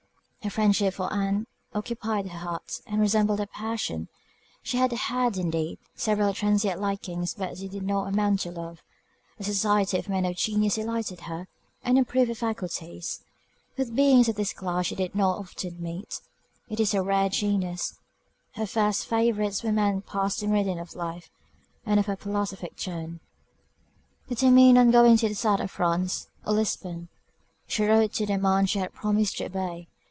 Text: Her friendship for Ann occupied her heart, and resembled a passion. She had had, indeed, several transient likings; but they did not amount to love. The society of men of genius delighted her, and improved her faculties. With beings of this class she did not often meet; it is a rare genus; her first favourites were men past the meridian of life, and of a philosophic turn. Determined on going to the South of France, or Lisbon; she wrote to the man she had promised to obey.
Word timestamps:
Her 0.43 0.49
friendship 0.49 0.95
for 0.95 1.13
Ann 1.13 1.45
occupied 1.75 2.27
her 2.29 2.39
heart, 2.39 2.81
and 2.87 2.99
resembled 2.99 3.39
a 3.39 3.45
passion. 3.45 4.07
She 4.63 4.77
had 4.77 4.91
had, 4.91 5.37
indeed, 5.37 5.77
several 5.93 6.33
transient 6.33 6.81
likings; 6.81 7.35
but 7.35 7.59
they 7.59 7.67
did 7.67 7.83
not 7.83 8.07
amount 8.07 8.39
to 8.39 8.51
love. 8.51 8.81
The 9.37 9.43
society 9.43 9.99
of 9.99 10.09
men 10.09 10.25
of 10.25 10.35
genius 10.35 10.73
delighted 10.73 11.21
her, 11.21 11.47
and 11.83 11.95
improved 11.95 12.29
her 12.29 12.33
faculties. 12.33 13.21
With 13.77 13.95
beings 13.95 14.27
of 14.29 14.35
this 14.35 14.51
class 14.51 14.87
she 14.87 14.95
did 14.95 15.13
not 15.13 15.37
often 15.37 15.79
meet; 15.79 16.21
it 16.67 16.79
is 16.79 16.95
a 16.95 17.03
rare 17.03 17.29
genus; 17.29 17.99
her 18.53 18.65
first 18.65 19.05
favourites 19.05 19.61
were 19.61 19.71
men 19.71 20.01
past 20.01 20.39
the 20.39 20.47
meridian 20.47 20.79
of 20.79 20.95
life, 20.95 21.29
and 21.85 21.99
of 21.99 22.09
a 22.09 22.15
philosophic 22.17 22.77
turn. 22.77 23.19
Determined 24.27 24.79
on 24.79 24.89
going 24.89 25.17
to 25.17 25.29
the 25.29 25.35
South 25.35 25.59
of 25.59 25.69
France, 25.69 26.29
or 26.43 26.53
Lisbon; 26.53 27.09
she 27.67 27.85
wrote 27.85 28.13
to 28.13 28.25
the 28.25 28.39
man 28.39 28.65
she 28.65 28.79
had 28.79 28.91
promised 28.91 29.37
to 29.37 29.45
obey. 29.45 29.87